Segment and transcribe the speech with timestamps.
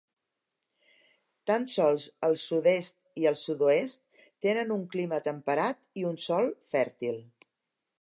[1.51, 4.03] Tan sols el sud-est i el sud-oest
[4.49, 7.27] tenen un clima temperat i un sòl fèrtil.